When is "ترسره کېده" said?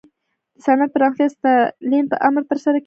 2.49-2.79